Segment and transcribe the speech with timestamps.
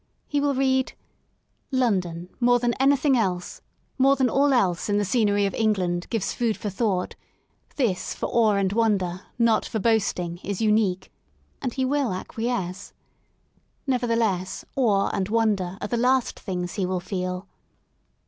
[0.27, 0.95] He will read, *^
[1.71, 7.13] Lon don more than all else in the scenery of England gives food for thought;
[7.75, 11.11] this for awe and wonder, not for boasting, is unique"—
[11.61, 12.93] and he will acquiesce.
[13.85, 17.47] Never theless awe and wonder are the last things he will feel.